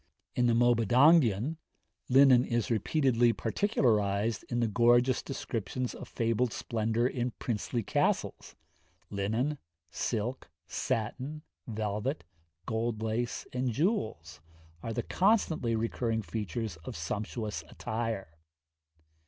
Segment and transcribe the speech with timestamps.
[0.33, 1.57] In the Mabinogion,
[2.09, 8.55] linen is repeatedly particularised in the gorgeous descriptions of fabled splendour in princely castles
[9.11, 9.59] linen,
[9.91, 12.23] silk, satin, velvet,
[12.65, 14.41] gold lace, and jewels,
[14.81, 18.39] are the constantly recurring features of sumptuous attire.